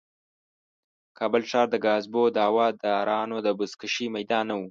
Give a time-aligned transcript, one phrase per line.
[1.17, 4.59] کابل ښار د کاذبو دعوه دارانو د بزکشې میدان نه و.